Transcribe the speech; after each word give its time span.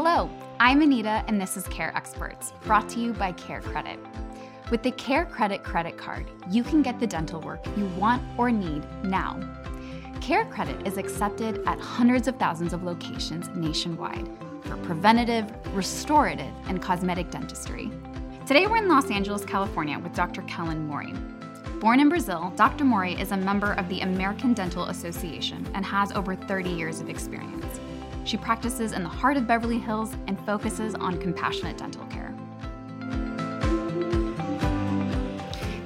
Hello, 0.00 0.30
I'm 0.60 0.80
Anita, 0.80 1.24
and 1.26 1.40
this 1.40 1.56
is 1.56 1.66
Care 1.66 1.90
Experts, 1.96 2.52
brought 2.62 2.88
to 2.90 3.00
you 3.00 3.12
by 3.12 3.32
Care 3.32 3.60
Credit. 3.60 3.98
With 4.70 4.84
the 4.84 4.92
Care 4.92 5.24
Credit 5.26 5.64
credit 5.64 5.98
card, 5.98 6.30
you 6.48 6.62
can 6.62 6.82
get 6.82 7.00
the 7.00 7.06
dental 7.08 7.40
work 7.40 7.66
you 7.76 7.86
want 7.98 8.22
or 8.38 8.52
need 8.52 8.86
now. 9.02 9.40
Care 10.20 10.44
Credit 10.44 10.86
is 10.86 10.98
accepted 10.98 11.66
at 11.66 11.80
hundreds 11.80 12.28
of 12.28 12.36
thousands 12.36 12.72
of 12.72 12.84
locations 12.84 13.48
nationwide 13.56 14.30
for 14.62 14.76
preventative, 14.76 15.50
restorative, 15.74 16.54
and 16.68 16.80
cosmetic 16.80 17.32
dentistry. 17.32 17.90
Today 18.46 18.68
we're 18.68 18.76
in 18.76 18.86
Los 18.86 19.10
Angeles, 19.10 19.44
California 19.44 19.98
with 19.98 20.14
Dr. 20.14 20.42
Kellen 20.42 20.86
Mori. 20.86 21.12
Born 21.80 21.98
in 21.98 22.08
Brazil, 22.08 22.52
Dr. 22.54 22.84
Mori 22.84 23.20
is 23.20 23.32
a 23.32 23.36
member 23.36 23.72
of 23.72 23.88
the 23.88 24.02
American 24.02 24.54
Dental 24.54 24.84
Association 24.84 25.66
and 25.74 25.84
has 25.84 26.12
over 26.12 26.36
30 26.36 26.70
years 26.70 27.00
of 27.00 27.10
experience. 27.10 27.80
She 28.28 28.36
practices 28.36 28.92
in 28.92 29.04
the 29.04 29.08
heart 29.08 29.38
of 29.38 29.46
Beverly 29.46 29.78
Hills 29.78 30.12
and 30.26 30.38
focuses 30.44 30.94
on 30.94 31.18
compassionate 31.18 31.78
dental 31.78 32.04
care. 32.08 32.34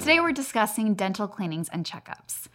Today 0.01 0.19
we're 0.19 0.33
discussing 0.33 0.95
dental 0.95 1.29
cleanings 1.29 1.69
and 1.69 1.87
checkups. 1.87 2.49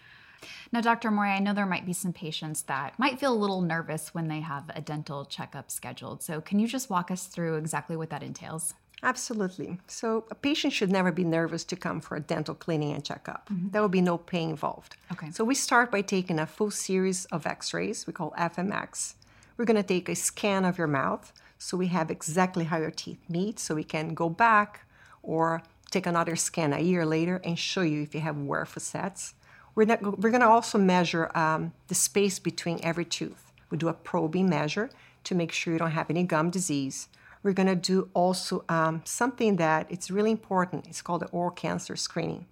Now, 0.73 0.81
Dr. 0.81 1.09
Mori, 1.09 1.29
I 1.29 1.39
know 1.39 1.53
there 1.53 1.65
might 1.65 1.85
be 1.85 1.93
some 1.93 2.11
patients 2.11 2.63
that 2.63 2.99
might 2.99 3.17
feel 3.17 3.31
a 3.31 3.39
little 3.39 3.61
nervous 3.61 4.13
when 4.13 4.27
they 4.27 4.41
have 4.41 4.69
a 4.75 4.81
dental 4.81 5.23
checkup 5.23 5.71
scheduled. 5.71 6.21
So, 6.21 6.41
can 6.41 6.59
you 6.59 6.67
just 6.67 6.89
walk 6.89 7.09
us 7.09 7.27
through 7.27 7.55
exactly 7.55 7.95
what 7.95 8.09
that 8.09 8.23
entails? 8.23 8.73
Absolutely. 9.03 9.77
So, 9.87 10.25
a 10.29 10.35
patient 10.35 10.73
should 10.73 10.91
never 10.91 11.13
be 11.13 11.23
nervous 11.23 11.63
to 11.63 11.77
come 11.77 12.01
for 12.01 12.17
a 12.17 12.19
dental 12.19 12.55
cleaning 12.55 12.91
and 12.91 13.05
checkup. 13.05 13.47
Mm-hmm. 13.47 13.69
There 13.69 13.81
will 13.81 13.87
be 13.87 14.01
no 14.01 14.17
pain 14.17 14.49
involved. 14.49 14.97
Okay. 15.13 15.31
So, 15.31 15.45
we 15.45 15.55
start 15.55 15.91
by 15.91 16.01
taking 16.01 16.39
a 16.39 16.45
full 16.45 16.71
series 16.71 17.23
of 17.27 17.47
x 17.47 17.73
rays, 17.73 18.05
we 18.05 18.11
call 18.11 18.31
FMX. 18.37 19.13
We're 19.57 19.65
going 19.65 19.77
to 19.77 19.83
take 19.83 20.07
a 20.07 20.15
scan 20.15 20.65
of 20.65 20.77
your 20.77 20.87
mouth 20.87 21.33
so 21.57 21.75
we 21.75 21.87
have 21.87 22.11
exactly 22.11 22.65
how 22.65 22.77
your 22.77 22.91
teeth 22.91 23.19
meet, 23.27 23.59
so 23.59 23.73
we 23.73 23.83
can 23.83 24.13
go 24.13 24.29
back 24.29 24.85
or 25.23 25.63
take 25.89 26.05
another 26.05 26.35
scan 26.35 26.73
a 26.73 26.79
year 26.79 27.05
later 27.05 27.41
and 27.43 27.57
show 27.57 27.81
you 27.81 28.03
if 28.03 28.13
you 28.13 28.21
have 28.21 28.37
wear 28.37 28.65
facets. 28.65 29.33
We're, 29.73 29.85
not, 29.85 30.19
we're 30.19 30.29
going 30.29 30.41
to 30.41 30.47
also 30.47 30.77
measure 30.77 31.35
um, 31.35 31.73
the 31.87 31.95
space 31.95 32.37
between 32.37 32.79
every 32.83 33.05
tooth. 33.05 33.51
We 33.69 33.77
do 33.77 33.87
a 33.87 33.93
probing 33.93 34.49
measure 34.49 34.91
to 35.23 35.35
make 35.35 35.51
sure 35.51 35.73
you 35.73 35.79
don't 35.79 35.91
have 35.91 36.09
any 36.09 36.23
gum 36.23 36.51
disease. 36.51 37.09
We're 37.41 37.53
going 37.53 37.67
to 37.67 37.75
do 37.75 38.09
also 38.13 38.63
um, 38.69 39.01
something 39.05 39.55
that 39.57 39.87
it's 39.89 40.11
really 40.11 40.31
important. 40.31 40.87
It's 40.87 41.01
called 41.01 41.21
the 41.21 41.27
oral 41.27 41.51
cancer 41.51 41.95
screening. 41.95 42.45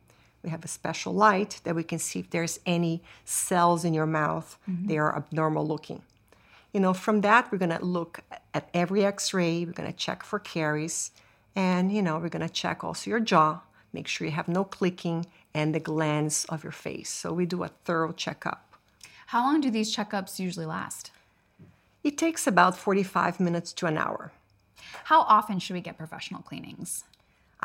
We 0.44 0.50
have 0.50 0.64
a 0.64 0.68
special 0.68 1.14
light 1.14 1.62
that 1.64 1.76
we 1.76 1.84
can 1.84 2.00
see 2.00 2.20
if 2.20 2.30
there's 2.30 2.60
any 2.66 3.02
cells 3.26 3.86
in 3.86 3.94
your 3.94 4.06
mouth. 4.06 4.58
Mm-hmm. 4.70 4.88
They 4.88 4.98
are 4.98 5.16
abnormal 5.16 5.68
looking. 5.68 6.02
You 6.76 6.82
know, 6.82 6.94
from 6.94 7.22
that, 7.22 7.50
we're 7.54 7.58
going 7.58 7.70
to 7.70 7.86
look 7.86 8.20
at 8.54 8.70
every 8.74 9.06
x-ray. 9.06 9.64
We're 9.64 9.72
going 9.72 9.90
to 9.90 9.98
check 9.98 10.24
for 10.24 10.40
caries. 10.40 11.12
And, 11.56 11.90
you 11.90 12.02
know, 12.02 12.18
we're 12.18 12.28
going 12.28 12.46
to 12.46 12.54
check 12.54 12.84
also 12.84 13.10
your 13.10 13.22
jaw, 13.22 13.62
make 13.94 14.10
sure 14.10 14.28
you 14.28 14.34
have 14.34 14.50
no 14.50 14.66
clicking 14.66 15.26
and 15.54 15.74
the 15.74 15.80
glands 15.80 16.44
of 16.50 16.66
your 16.66 16.74
face. 16.74 17.10
So 17.10 17.32
we 17.32 17.46
do 17.46 17.64
a 17.64 17.70
thorough 17.86 18.12
checkup. 18.12 18.74
How 19.28 19.46
long 19.46 19.62
do 19.62 19.72
these 19.72 19.96
checkups 19.96 20.38
usually 20.38 20.66
last? 20.66 21.12
It 22.04 22.18
takes 22.18 22.46
about 22.46 22.78
45 22.78 23.40
minutes 23.40 23.72
to 23.72 23.86
an 23.86 23.98
hour. 23.98 24.34
How 25.06 25.22
often 25.22 25.60
should 25.60 25.76
we 25.76 25.80
get 25.80 25.98
professional 25.98 26.42
cleanings? 26.42 27.06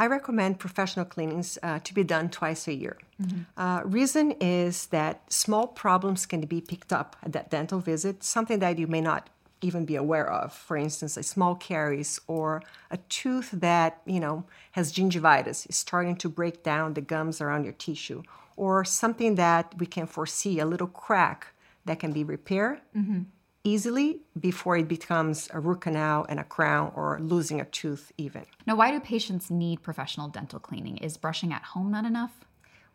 I 0.02 0.06
recommend 0.06 0.58
professional 0.58 1.04
cleanings 1.04 1.58
uh, 1.62 1.78
to 1.86 1.92
be 1.92 2.04
done 2.04 2.30
twice 2.30 2.66
a 2.66 2.72
year. 2.72 2.96
Mm-hmm. 3.22 3.40
Uh, 3.64 3.80
reason 3.84 4.26
is 4.40 4.86
that 4.86 5.14
small 5.30 5.66
problems 5.66 6.24
can 6.24 6.40
be 6.54 6.62
picked 6.62 6.90
up 7.00 7.16
at 7.22 7.32
that 7.32 7.50
dental 7.50 7.80
visit, 7.80 8.24
something 8.24 8.60
that 8.60 8.78
you 8.78 8.86
may 8.86 9.02
not 9.02 9.28
even 9.60 9.84
be 9.84 9.96
aware 9.96 10.28
of. 10.40 10.54
For 10.54 10.78
instance, 10.78 11.18
a 11.18 11.22
small 11.22 11.54
caries 11.54 12.18
or 12.26 12.62
a 12.90 12.96
tooth 13.18 13.50
that, 13.52 14.00
you 14.06 14.20
know, 14.20 14.44
has 14.72 14.90
gingivitis, 14.90 15.68
is 15.68 15.76
starting 15.76 16.16
to 16.16 16.30
break 16.30 16.62
down 16.62 16.94
the 16.94 17.02
gums 17.02 17.42
around 17.42 17.64
your 17.64 17.74
tissue, 17.74 18.22
or 18.56 18.86
something 18.86 19.34
that 19.34 19.74
we 19.78 19.84
can 19.84 20.06
foresee, 20.06 20.60
a 20.60 20.64
little 20.72 20.92
crack 21.05 21.48
that 21.84 21.98
can 21.98 22.12
be 22.12 22.24
repaired 22.24 22.80
mm-hmm. 22.96 23.22
Easily 23.64 24.20
before 24.38 24.76
it 24.76 24.88
becomes 24.88 25.48
a 25.52 25.60
root 25.60 25.82
canal 25.82 26.26
and 26.28 26.40
a 26.40 26.44
crown 26.44 26.92
or 26.94 27.18
losing 27.20 27.60
a 27.60 27.64
tooth 27.64 28.12
even. 28.16 28.44
Now, 28.66 28.76
why 28.76 28.90
do 28.90 29.00
patients 29.00 29.50
need 29.50 29.82
professional 29.82 30.28
dental 30.28 30.58
cleaning? 30.58 30.98
Is 30.98 31.16
brushing 31.16 31.52
at 31.52 31.62
home 31.62 31.90
not 31.90 32.04
enough? 32.04 32.44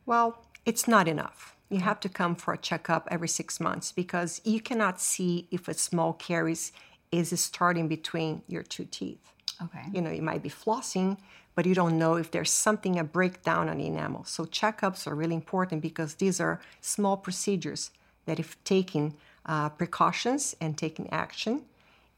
Well, 0.05 0.43
it's 0.65 0.87
not 0.87 1.07
enough 1.07 1.55
you 1.69 1.79
have 1.79 1.99
to 2.01 2.09
come 2.09 2.35
for 2.35 2.53
a 2.53 2.57
checkup 2.57 3.07
every 3.09 3.27
six 3.27 3.59
months 3.59 3.91
because 3.91 4.41
you 4.43 4.61
cannot 4.61 5.01
see 5.01 5.47
if 5.51 5.67
a 5.67 5.73
small 5.73 6.13
caries 6.13 6.71
is 7.11 7.39
starting 7.39 7.87
between 7.87 8.43
your 8.47 8.63
two 8.63 8.85
teeth. 8.85 9.31
Okay. 9.61 9.85
You 9.93 10.01
know, 10.01 10.11
you 10.11 10.21
might 10.21 10.43
be 10.43 10.49
flossing, 10.49 11.17
but 11.55 11.65
you 11.65 11.73
don't 11.73 11.97
know 11.97 12.15
if 12.15 12.29
there's 12.31 12.51
something, 12.51 12.99
a 12.99 13.03
breakdown 13.03 13.69
on 13.69 13.77
the 13.77 13.87
enamel. 13.87 14.25
So 14.25 14.45
checkups 14.45 15.07
are 15.07 15.15
really 15.15 15.35
important 15.35 15.81
because 15.81 16.15
these 16.15 16.39
are 16.39 16.59
small 16.81 17.17
procedures 17.17 17.91
that 18.25 18.39
if 18.39 18.61
taking 18.63 19.15
uh, 19.45 19.69
precautions 19.69 20.56
and 20.59 20.78
taking 20.78 21.09
action, 21.11 21.63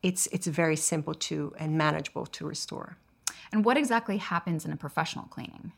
it's, 0.03 0.27
it's 0.27 0.47
very 0.47 0.75
simple 0.75 1.13
to 1.13 1.53
and 1.59 1.77
manageable 1.77 2.25
to 2.25 2.45
restore. 2.45 2.97
And 3.51 3.65
what 3.65 3.77
exactly 3.77 4.17
happens 4.17 4.65
in 4.65 4.71
a 4.71 4.77
professional 4.77 5.25
cleaning? 5.25 5.71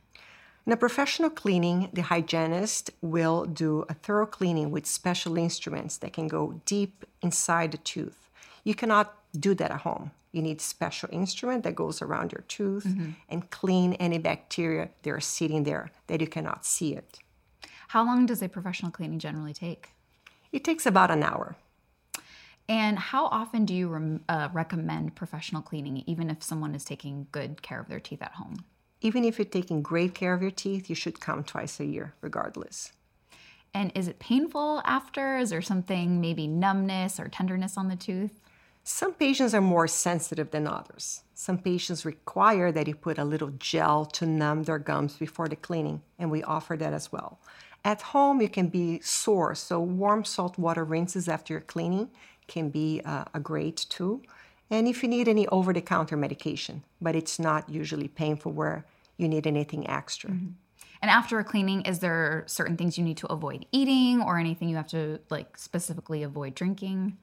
In 0.65 0.73
a 0.73 0.77
professional 0.77 1.29
cleaning, 1.29 1.89
the 1.93 2.03
hygienist 2.03 2.91
will 3.01 3.45
do 3.45 3.85
a 3.89 3.93
thorough 3.93 4.25
cleaning 4.25 4.71
with 4.71 4.85
special 4.85 5.37
instruments 5.37 5.97
that 5.97 6.13
can 6.13 6.27
go 6.27 6.61
deep 6.65 7.05
inside 7.21 7.71
the 7.71 7.77
tooth. 7.77 8.29
You 8.63 8.75
cannot 8.75 9.15
do 9.39 9.55
that 9.55 9.71
at 9.71 9.81
home. 9.81 10.11
You 10.31 10.43
need 10.43 10.61
special 10.61 11.09
instrument 11.11 11.63
that 11.63 11.75
goes 11.75 12.01
around 12.01 12.31
your 12.31 12.43
tooth 12.47 12.85
mm-hmm. 12.85 13.11
and 13.29 13.49
clean 13.49 13.93
any 13.93 14.19
bacteria 14.19 14.89
that 15.01 15.09
are 15.09 15.19
sitting 15.19 15.63
there 15.63 15.91
that 16.07 16.21
you 16.21 16.27
cannot 16.27 16.65
see 16.65 16.93
it. 16.93 17.19
How 17.87 18.05
long 18.05 18.27
does 18.27 18.43
a 18.43 18.49
professional 18.49 18.91
cleaning 18.91 19.17
generally 19.17 19.53
take? 19.53 19.89
It 20.51 20.63
takes 20.63 20.85
about 20.85 21.11
an 21.11 21.23
hour. 21.23 21.55
And 22.67 22.99
how 22.99 23.25
often 23.25 23.65
do 23.65 23.73
you 23.73 23.87
re- 23.87 24.19
uh, 24.29 24.49
recommend 24.53 25.15
professional 25.15 25.61
cleaning, 25.61 26.03
even 26.05 26.29
if 26.29 26.43
someone 26.43 26.75
is 26.75 26.83
taking 26.85 27.27
good 27.31 27.61
care 27.61 27.79
of 27.79 27.87
their 27.87 27.99
teeth 27.99 28.21
at 28.21 28.33
home? 28.33 28.65
even 29.01 29.23
if 29.23 29.37
you're 29.37 29.45
taking 29.45 29.81
great 29.81 30.13
care 30.13 30.33
of 30.33 30.41
your 30.41 30.51
teeth, 30.51 30.89
you 30.89 30.95
should 30.95 31.19
come 31.19 31.43
twice 31.43 31.79
a 31.79 31.85
year, 31.85 32.13
regardless. 32.21 32.91
And 33.73 33.91
is 33.95 34.07
it 34.07 34.19
painful 34.19 34.81
after? 34.83 35.37
Is 35.37 35.51
there 35.51 35.61
something, 35.61 36.19
maybe 36.19 36.47
numbness 36.47 37.19
or 37.19 37.27
tenderness 37.27 37.77
on 37.77 37.87
the 37.87 37.95
tooth? 37.95 38.41
Some 38.83 39.13
patients 39.13 39.53
are 39.53 39.61
more 39.61 39.87
sensitive 39.87 40.51
than 40.51 40.67
others. 40.67 41.21
Some 41.35 41.59
patients 41.59 42.05
require 42.05 42.71
that 42.71 42.87
you 42.87 42.95
put 42.95 43.19
a 43.19 43.23
little 43.23 43.51
gel 43.59 44.05
to 44.05 44.25
numb 44.25 44.63
their 44.63 44.79
gums 44.79 45.17
before 45.17 45.47
the 45.47 45.55
cleaning, 45.55 46.01
and 46.17 46.31
we 46.31 46.43
offer 46.43 46.75
that 46.75 46.93
as 46.93 47.11
well. 47.11 47.39
At 47.85 48.01
home, 48.01 48.41
you 48.41 48.49
can 48.49 48.67
be 48.67 48.99
sore, 49.01 49.55
so 49.55 49.79
warm 49.79 50.25
salt 50.25 50.57
water 50.57 50.83
rinses 50.83 51.27
after 51.27 51.53
your 51.53 51.61
cleaning 51.61 52.09
can 52.47 52.69
be 52.69 53.01
uh, 53.05 53.25
a 53.33 53.39
great 53.39 53.85
tool 53.89 54.21
and 54.69 54.87
if 54.87 55.01
you 55.01 55.09
need 55.09 55.27
any 55.27 55.47
over 55.47 55.73
the 55.73 55.81
counter 55.81 56.15
medication, 56.15 56.83
but 57.01 57.15
it's 57.15 57.39
not 57.39 57.69
usually 57.69 58.07
painful 58.07 58.51
where 58.51 58.85
you 59.17 59.27
need 59.27 59.47
anything 59.47 59.89
extra. 59.89 60.29
Mm-hmm. 60.29 60.51
And 61.01 61.09
after 61.09 61.39
a 61.39 61.43
cleaning, 61.43 61.81
is 61.83 61.99
there 61.99 62.43
certain 62.45 62.75
things 62.77 62.97
you 62.97 63.03
need 63.03 63.17
to 63.17 63.27
avoid 63.27 63.65
eating 63.71 64.21
or 64.21 64.37
anything 64.37 64.69
you 64.69 64.75
have 64.75 64.87
to 64.87 65.19
like 65.29 65.57
specifically 65.57 66.23
avoid 66.23 66.55
drinking? 66.55 67.17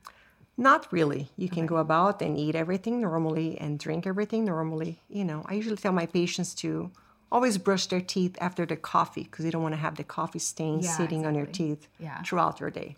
Not 0.57 0.91
really. 0.91 1.29
You 1.37 1.51
can 1.51 1.67
go 1.67 1.77
about 1.77 2.23
and 2.23 2.39
eat 2.39 2.55
everything 2.55 3.03
normally 3.03 3.59
and 3.59 3.79
drink 3.79 4.07
everything 4.07 4.47
normally. 4.47 5.03
You 5.09 5.25
know, 5.25 5.45
I 5.47 5.55
usually 5.55 5.77
tell 5.77 5.93
my 5.93 6.07
patients 6.07 6.55
to 6.57 6.91
always 7.31 7.59
brush 7.59 7.87
their 7.87 8.01
teeth 8.01 8.37
after 8.41 8.65
the 8.67 8.77
coffee 8.77 9.25
because 9.25 9.45
you 9.45 9.51
don't 9.51 9.63
want 9.63 9.75
to 9.75 9.81
have 9.81 9.97
the 9.97 10.05
coffee 10.05 10.39
stain 10.39 10.81
yeah, 10.81 10.91
sitting 10.91 11.21
exactly. 11.21 11.27
on 11.27 11.35
your 11.35 11.47
teeth 11.47 11.89
yeah. 11.99 12.23
throughout 12.23 12.61
your 12.61 12.71
day. 12.71 12.97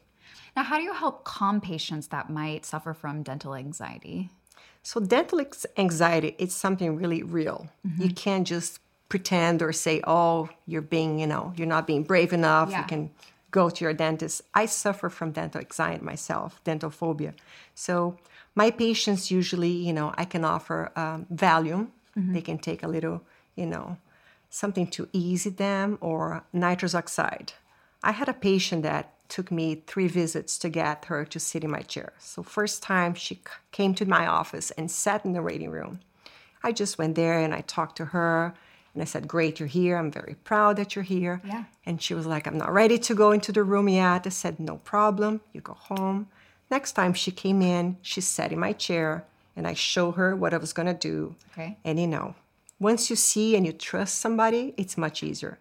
Now, 0.57 0.65
how 0.65 0.77
do 0.77 0.83
you 0.83 0.93
help 0.93 1.25
calm 1.25 1.61
patients 1.61 2.09
that 2.09 2.31
might 2.31 2.65
suffer 2.65 2.93
from 2.93 3.23
dental 3.23 3.55
anxiety? 3.55 4.31
So 4.83 5.01
dental 5.01 5.41
anxiety 5.77 6.35
is 6.39 6.55
something 6.55 6.97
really 6.97 7.23
real. 7.23 7.69
Mm-hmm. 7.87 8.03
You 8.03 8.11
can't 8.11 8.47
just 8.47 8.81
pretend 9.09 9.63
or 9.63 9.73
say, 9.73 10.01
"Oh, 10.07 10.49
you're 10.67 10.83
being, 10.83 11.19
you 11.19 11.27
know, 11.27 11.53
you're 11.57 11.67
not 11.67 11.87
being 11.87 12.03
brave 12.03 12.33
enough. 12.33 12.71
Yeah. 12.71 12.81
You 12.81 12.87
can 12.87 13.11
go 13.51 13.71
to 13.71 13.85
your 13.85 13.93
dentist." 13.93 14.43
I 14.55 14.67
suffer 14.67 15.09
from 15.09 15.33
dental 15.33 15.61
anxiety 15.61 16.05
myself, 16.05 16.61
dental 16.65 16.91
phobia. 16.91 17.35
So 17.75 18.17
my 18.55 18.71
patients 18.71 19.31
usually, 19.31 19.71
you 19.71 19.93
know, 19.93 20.15
I 20.17 20.25
can 20.25 20.45
offer 20.45 20.91
um, 20.97 21.27
Valium. 21.33 21.89
Mm-hmm. 22.17 22.33
They 22.33 22.41
can 22.41 22.59
take 22.59 22.83
a 22.83 22.89
little, 22.89 23.23
you 23.55 23.67
know, 23.67 23.97
something 24.51 24.87
to 24.89 25.09
ease 25.13 25.45
them 25.45 25.99
or 26.01 26.45
nitrous 26.53 26.95
oxide. 26.95 27.53
I 28.03 28.13
had 28.13 28.29
a 28.29 28.33
patient 28.33 28.83
that 28.85 29.13
took 29.29 29.51
me 29.51 29.83
three 29.87 30.09
visits 30.09 30.59
to 30.59 30.69
get 30.69 31.05
her 31.07 31.25
to 31.25 31.39
sit 31.39 31.65
in 31.65 31.71
my 31.71 31.83
chair. 31.83 32.13
So 32.19 32.43
first 32.43 32.83
time 32.83 33.15
she 33.15 33.41
came 33.73 33.95
to 33.95 34.07
my 34.07 34.27
office 34.27 34.71
and 34.73 34.91
sat 34.91 35.25
in 35.25 35.35
the 35.35 35.43
waiting 35.43 35.71
room. 35.71 36.01
I 36.63 36.73
just 36.73 36.99
went 36.99 37.15
there 37.15 37.39
and 37.39 37.55
I 37.55 37.61
talked 37.61 37.97
to 37.97 38.07
her 38.07 38.55
and 38.95 39.03
I 39.03 39.05
said, 39.05 39.29
"Great, 39.29 39.61
you're 39.61 39.69
here. 39.69 39.97
I'm 39.97 40.11
very 40.11 40.35
proud 40.45 40.77
that 40.77 40.97
you're 40.97 41.05
here." 41.05 41.41
Yeah. 41.45 41.65
And 41.85 42.03
she 42.03 42.15
was 42.15 42.27
like, 42.27 42.47
"I'm 42.47 42.59
not 42.59 42.73
ready 42.73 42.99
to 42.99 43.15
go 43.15 43.33
into 43.33 43.53
the 43.53 43.63
room 43.63 43.89
yet." 43.89 44.27
I 44.27 44.31
said, 44.31 44.59
"No 44.59 44.79
problem. 44.79 45.41
You 45.53 45.61
go 45.61 45.75
home." 45.75 46.29
Next 46.71 46.93
time 46.93 47.15
she 47.15 47.31
came 47.31 47.63
in, 47.63 47.97
she 48.03 48.21
sat 48.21 48.53
in 48.53 48.59
my 48.59 48.73
chair 48.73 49.25
and 49.55 49.67
I 49.67 49.75
showed 49.75 50.13
her 50.13 50.35
what 50.35 50.55
I 50.55 50.59
was 50.59 50.73
gonna 50.73 50.95
do. 50.95 51.35
Okay. 51.53 51.77
And 51.85 52.01
you 52.01 52.07
know, 52.07 52.35
once 52.81 53.11
you 53.11 53.17
see 53.17 53.57
and 53.57 53.67
you 53.67 53.73
trust 53.73 54.19
somebody, 54.19 54.75
it's 54.77 54.97
much 54.97 55.23
easier. 55.23 55.59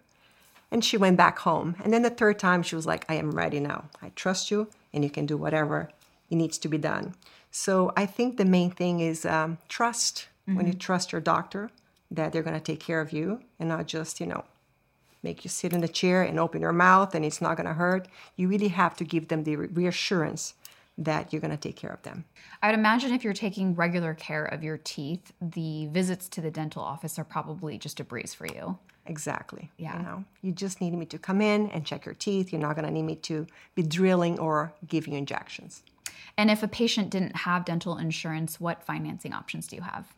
And 0.70 0.84
she 0.84 0.96
went 0.96 1.16
back 1.16 1.38
home. 1.40 1.76
And 1.82 1.92
then 1.92 2.02
the 2.02 2.10
third 2.10 2.38
time, 2.38 2.62
she 2.62 2.76
was 2.76 2.86
like, 2.86 3.04
I 3.08 3.14
am 3.14 3.30
ready 3.30 3.58
now. 3.60 3.86
I 4.02 4.10
trust 4.14 4.50
you, 4.50 4.68
and 4.92 5.02
you 5.02 5.10
can 5.10 5.26
do 5.26 5.36
whatever 5.36 5.90
it 6.30 6.36
needs 6.36 6.58
to 6.58 6.68
be 6.68 6.78
done. 6.78 7.14
So 7.50 7.92
I 7.96 8.06
think 8.06 8.36
the 8.36 8.44
main 8.44 8.70
thing 8.70 9.00
is 9.00 9.24
um, 9.24 9.58
trust. 9.68 10.28
When 10.56 10.66
you 10.66 10.72
trust 10.72 11.12
your 11.12 11.20
doctor 11.20 11.70
that 12.10 12.32
they're 12.32 12.42
going 12.42 12.56
to 12.58 12.60
take 12.60 12.80
care 12.80 13.02
of 13.02 13.12
you 13.12 13.42
and 13.60 13.68
not 13.68 13.86
just, 13.86 14.18
you 14.18 14.24
know, 14.24 14.44
make 15.22 15.44
you 15.44 15.50
sit 15.50 15.74
in 15.74 15.82
the 15.82 15.88
chair 15.88 16.22
and 16.22 16.40
open 16.40 16.62
your 16.62 16.72
mouth 16.72 17.14
and 17.14 17.22
it's 17.22 17.42
not 17.42 17.58
going 17.58 17.66
to 17.66 17.74
hurt. 17.74 18.08
You 18.34 18.48
really 18.48 18.68
have 18.68 18.96
to 18.96 19.04
give 19.04 19.28
them 19.28 19.44
the 19.44 19.56
reassurance 19.56 20.54
that 20.98 21.32
you're 21.32 21.40
going 21.40 21.52
to 21.52 21.56
take 21.56 21.76
care 21.76 21.90
of 21.92 22.02
them. 22.02 22.24
I 22.62 22.68
would 22.68 22.78
imagine 22.78 23.12
if 23.12 23.22
you're 23.24 23.32
taking 23.32 23.74
regular 23.74 24.14
care 24.14 24.44
of 24.44 24.62
your 24.64 24.76
teeth, 24.78 25.32
the 25.40 25.86
visits 25.86 26.28
to 26.30 26.40
the 26.40 26.50
dental 26.50 26.82
office 26.82 27.18
are 27.18 27.24
probably 27.24 27.78
just 27.78 28.00
a 28.00 28.04
breeze 28.04 28.34
for 28.34 28.46
you. 28.46 28.78
Exactly. 29.06 29.70
Yeah. 29.78 29.96
You 29.96 30.02
know, 30.02 30.24
you 30.42 30.52
just 30.52 30.80
need 30.80 30.92
me 30.92 31.06
to 31.06 31.18
come 31.18 31.40
in 31.40 31.70
and 31.70 31.86
check 31.86 32.04
your 32.04 32.14
teeth. 32.14 32.52
You're 32.52 32.60
not 32.60 32.74
going 32.74 32.84
to 32.84 32.90
need 32.92 33.04
me 33.04 33.14
to 33.16 33.46
be 33.74 33.82
drilling 33.82 34.38
or 34.38 34.72
give 34.86 35.06
you 35.06 35.14
injections. 35.16 35.82
And 36.36 36.50
if 36.50 36.62
a 36.62 36.68
patient 36.68 37.10
didn't 37.10 37.36
have 37.36 37.64
dental 37.64 37.96
insurance, 37.96 38.60
what 38.60 38.82
financing 38.82 39.32
options 39.32 39.66
do 39.68 39.76
you 39.76 39.82
have? 39.82 40.12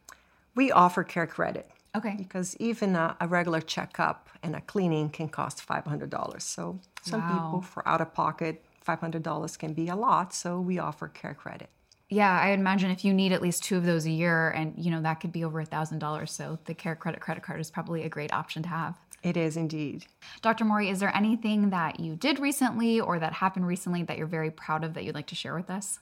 We 0.55 0.73
offer 0.73 1.05
care 1.05 1.27
credit 1.27 1.71
Okay. 1.97 2.15
because 2.19 2.57
even 2.59 2.97
a, 2.97 3.17
a 3.21 3.29
regular 3.29 3.61
checkup 3.61 4.29
and 4.43 4.57
a 4.57 4.61
cleaning 4.61 5.11
can 5.11 5.29
cost 5.29 5.67
$500. 5.67 6.43
So 6.43 6.81
some 7.03 7.21
Wow. 7.21 7.27
people, 7.29 7.63
for 7.63 7.87
out 7.89 8.01
of 8.01 8.13
pocket, 8.13 8.65
$500 8.97 9.59
can 9.59 9.73
be 9.73 9.89
a 9.89 9.97
lot. 9.97 10.35
So 10.35 10.61
we 10.61 10.79
offer 10.79 11.09
care 11.09 11.35
credit. 11.35 11.71
Yeah, 12.09 12.41
I 12.41 12.51
imagine 12.51 12.91
if 12.91 13.05
you 13.05 13.15
need 13.15 13.33
at 13.33 13.41
least 13.41 13.63
two 13.63 13.77
of 13.77 13.85
those 13.85 14.05
a 14.05 14.11
year, 14.11 14.51
and 14.51 14.75
you 14.77 14.91
know 14.91 15.01
that 15.03 15.21
could 15.21 15.31
be 15.31 15.45
over 15.45 15.61
a 15.61 15.65
thousand 15.65 16.01
dollars. 16.01 16.33
So 16.33 16.59
the 16.65 16.75
Care 16.75 16.97
Credit 16.97 17.21
credit 17.21 17.45
card 17.45 17.61
is 17.61 17.71
probably 17.71 18.03
a 18.03 18.09
great 18.09 18.33
option 18.33 18.65
to 18.65 18.69
have. 18.69 18.99
It 19.23 19.37
is 19.37 19.57
indeed. 19.57 20.07
Dr. 20.43 20.65
Mori, 20.65 20.89
is 20.89 20.99
there 20.99 21.15
anything 21.15 21.71
that 21.71 22.01
you 22.01 22.17
did 22.17 22.41
recently 22.41 23.01
or 23.01 23.19
that 23.21 23.35
happened 23.35 23.67
recently 23.67 24.03
that 24.05 24.19
you're 24.19 24.27
very 24.27 24.51
proud 24.51 24.83
of 24.83 24.95
that 24.95 25.05
you'd 25.05 25.15
like 25.15 25.29
to 25.29 25.35
share 25.35 25.55
with 25.55 25.71
us? 25.71 26.01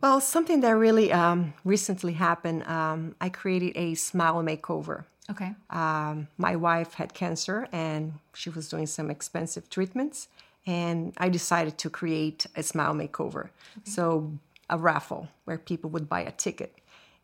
Well, 0.00 0.20
something 0.20 0.60
that 0.60 0.70
really 0.70 1.12
um, 1.12 1.54
recently 1.64 2.12
happened, 2.12 2.62
um, 2.64 3.16
I 3.20 3.28
created 3.28 3.76
a 3.76 3.94
smile 3.94 4.42
makeover. 4.42 5.04
Okay. 5.30 5.54
um, 5.70 6.26
my 6.36 6.56
wife 6.56 6.94
had 6.94 7.14
cancer 7.14 7.68
and 7.70 8.14
she 8.34 8.50
was 8.50 8.68
doing 8.68 8.86
some 8.86 9.08
expensive 9.08 9.70
treatments 9.70 10.28
and 10.66 11.12
i 11.16 11.28
decided 11.28 11.76
to 11.78 11.90
create 11.90 12.46
a 12.56 12.62
smile 12.62 12.94
makeover. 12.94 13.48
So 13.84 14.32
a 14.70 14.78
raffle 14.78 15.28
where 15.44 15.58
people 15.58 15.90
would 15.90 16.08
buy 16.08 16.20
a 16.20 16.30
ticket. 16.32 16.72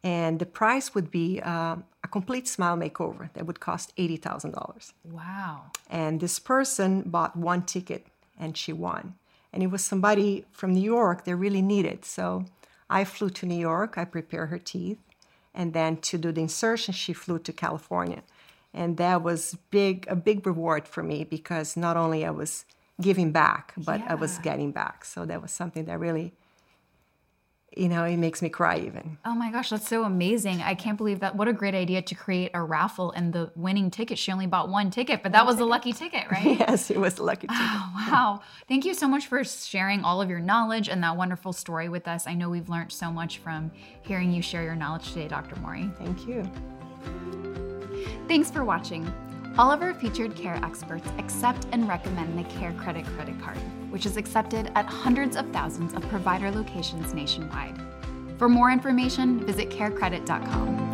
And 0.05 0.39
the 0.39 0.47
price 0.47 0.95
would 0.95 1.11
be 1.11 1.41
um, 1.41 1.85
a 2.05 2.09
complete 2.09 2.47
smile 2.47 2.77
makeover 2.77 3.33
that 3.35 3.47
would 3.47 3.59
cost 3.61 3.95
$80000 3.97 4.93
Wow. 5.05 5.63
and 5.91 6.21
this 6.21 6.39
person 6.39 7.03
bought 7.03 7.37
one 7.37 7.63
ticket 7.63 8.07
and 8.39 8.57
she 8.57 8.73
won. 8.73 9.15
And 9.53 9.63
it 9.63 9.69
was 9.69 9.83
somebody 9.85 10.45
from 10.53 10.73
new 10.75 10.81
york 10.99 11.25
that 11.25 11.37
really 11.37 11.63
needed. 11.63 12.05
So 12.05 12.45
i 12.91 13.05
flew 13.05 13.31
to 13.31 13.47
new 13.47 13.59
york 13.73 13.99
i 13.99 14.05
prepared 14.05 14.49
her 14.51 14.59
teeth 14.59 14.99
and 15.55 15.73
then 15.75 15.97
to 16.09 16.17
do 16.19 16.31
the 16.33 16.41
insertion 16.41 16.95
she 16.95 17.13
flew 17.13 17.39
to 17.41 17.53
california. 17.53 18.23
And 18.75 18.97
that 18.99 19.23
was 19.23 19.57
big 19.71 20.07
a 20.09 20.17
big 20.17 20.47
reward 20.47 20.87
for 20.87 21.03
me 21.03 21.25
because 21.25 21.77
not 21.77 21.97
only 21.97 22.25
i 22.25 22.31
was 22.31 22.65
giving 23.01 23.31
back 23.33 23.73
but 23.77 24.01
i 24.09 24.15
was 24.15 24.39
getting 24.39 24.73
back 24.73 25.05
so 25.05 25.25
that 25.25 25.41
was 25.41 25.51
something 25.53 25.85
that 25.85 25.99
really 26.01 26.33
you 27.77 27.89
know 27.89 28.03
it 28.05 28.17
makes 28.17 28.43
me 28.43 28.49
cry 28.49 28.79
even 28.79 29.19
Oh 29.25 29.35
my 29.35 29.53
gosh, 29.53 29.69
that's 29.71 29.87
so 29.87 30.05
amazing. 30.05 30.63
I 30.63 30.75
can't 30.75 30.97
believe 30.97 31.21
that. 31.21 31.37
What 31.37 31.49
a 31.49 31.53
great 31.53 31.75
idea 31.75 32.01
to 32.01 32.15
create 32.15 32.51
a 32.55 32.63
raffle 32.63 33.13
and 33.13 33.31
the 33.33 33.53
winning 33.55 33.91
ticket. 33.91 34.19
She 34.19 34.33
only 34.33 34.47
bought 34.47 34.71
one 34.71 34.91
ticket, 34.91 35.23
but 35.23 35.33
that 35.33 35.45
was 35.45 35.57
the 35.59 35.67
lucky 35.67 35.93
ticket, 35.93 36.25
right? 36.31 36.59
yes 36.59 36.91
it 36.91 36.99
was 36.99 37.19
a 37.19 37.23
lucky 37.23 37.47
oh, 37.51 37.53
ticket 37.53 37.71
Oh, 37.71 37.93
wow. 38.11 38.41
Thank 38.69 38.87
you 38.87 38.95
so 38.95 39.07
much 39.07 39.27
for 39.27 39.45
sharing 39.45 40.03
all 40.03 40.23
of 40.23 40.31
your 40.31 40.41
knowledge 40.41 40.89
and 40.89 41.03
that 41.05 41.17
wonderful 41.17 41.53
story 41.53 41.89
with 41.91 42.09
us. 42.09 42.27
I 42.27 42.33
know 42.35 42.49
we've 42.49 42.71
learned 42.71 42.91
so 42.91 43.13
much 43.13 43.39
from 43.39 43.71
hearing 44.03 44.33
you 44.33 44.41
share 44.41 44.63
your 44.63 44.75
knowledge 44.75 45.13
today, 45.13 45.29
Dr. 45.29 45.57
Mori. 45.57 45.91
thank 45.99 46.27
you 46.27 46.51
Thanks 48.27 48.51
for 48.51 48.65
watching. 48.65 49.07
All 49.59 49.73
of 49.73 49.83
our 49.83 49.93
featured 49.93 50.37
care 50.37 50.61
experts 50.63 51.09
accept 51.19 51.67
and 51.73 51.89
recommend 51.89 52.39
the 52.39 52.45
Care 52.45 52.73
Credit 52.75 53.05
credit 53.05 53.41
card, 53.41 53.59
which 53.91 54.07
is 54.07 54.17
accepted 54.17 54.71
at 54.77 54.87
hundreds 54.87 55.37
of 55.37 55.51
thousands 55.51 55.95
of 55.95 56.03
provider 56.03 56.49
locations 56.49 57.13
nationwide. 57.13 57.77
For 58.37 58.49
more 58.49 58.71
information, 58.71 59.45
visit 59.45 59.69
carecredit.com. 59.69 60.87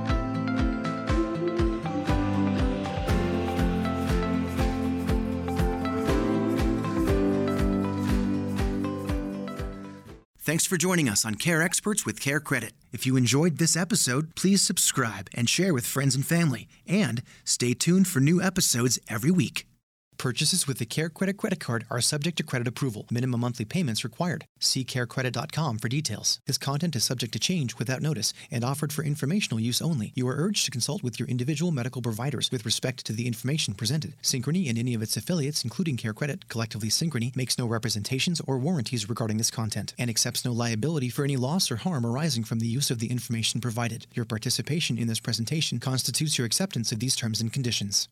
Thanks 10.38 10.66
for 10.66 10.78
joining 10.78 11.10
us 11.10 11.26
on 11.26 11.34
Care 11.34 11.60
Experts 11.60 12.06
with 12.06 12.18
Care 12.18 12.40
Credit. 12.40 12.72
If 12.94 13.04
you 13.06 13.16
enjoyed 13.16 13.58
this 13.58 13.76
episode, 13.76 14.36
please 14.36 14.62
subscribe 14.62 15.28
and 15.34 15.50
share 15.50 15.74
with 15.74 15.84
friends 15.84 16.14
and 16.14 16.24
family. 16.24 16.68
And 16.86 17.24
stay 17.44 17.74
tuned 17.74 18.06
for 18.06 18.20
new 18.20 18.40
episodes 18.40 19.00
every 19.10 19.32
week. 19.32 19.66
Purchases 20.18 20.66
with 20.66 20.78
the 20.78 20.86
Care 20.86 21.08
Credit 21.08 21.36
credit 21.36 21.60
card 21.60 21.84
are 21.90 22.00
subject 22.00 22.36
to 22.38 22.42
credit 22.42 22.66
approval. 22.66 23.06
Minimum 23.10 23.40
monthly 23.40 23.64
payments 23.64 24.04
required. 24.04 24.46
See 24.58 24.84
carecredit.com 24.84 25.78
for 25.78 25.88
details. 25.88 26.40
This 26.46 26.58
content 26.58 26.96
is 26.96 27.04
subject 27.04 27.32
to 27.34 27.38
change 27.38 27.78
without 27.78 28.00
notice 28.00 28.32
and 28.50 28.64
offered 28.64 28.92
for 28.92 29.04
informational 29.04 29.60
use 29.60 29.82
only. 29.82 30.12
You 30.14 30.26
are 30.28 30.36
urged 30.36 30.64
to 30.64 30.70
consult 30.70 31.02
with 31.02 31.18
your 31.18 31.28
individual 31.28 31.72
medical 31.72 32.00
providers 32.00 32.50
with 32.50 32.64
respect 32.64 33.04
to 33.06 33.12
the 33.12 33.26
information 33.26 33.74
presented. 33.74 34.14
Synchrony 34.22 34.68
and 34.68 34.78
any 34.78 34.94
of 34.94 35.02
its 35.02 35.16
affiliates, 35.16 35.64
including 35.64 35.96
Care 35.96 36.14
Credit, 36.14 36.48
collectively 36.48 36.88
Synchrony, 36.88 37.36
makes 37.36 37.58
no 37.58 37.66
representations 37.66 38.40
or 38.46 38.58
warranties 38.58 39.08
regarding 39.08 39.36
this 39.36 39.50
content 39.50 39.94
and 39.98 40.08
accepts 40.08 40.44
no 40.44 40.52
liability 40.52 41.10
for 41.10 41.24
any 41.24 41.36
loss 41.36 41.70
or 41.70 41.76
harm 41.76 42.06
arising 42.06 42.44
from 42.44 42.60
the 42.60 42.66
use 42.66 42.90
of 42.90 42.98
the 42.98 43.10
information 43.10 43.60
provided. 43.60 44.06
Your 44.14 44.24
participation 44.24 44.96
in 44.98 45.08
this 45.08 45.20
presentation 45.20 45.80
constitutes 45.80 46.38
your 46.38 46.46
acceptance 46.46 46.92
of 46.92 47.00
these 47.00 47.16
terms 47.16 47.40
and 47.40 47.52
conditions. 47.52 48.08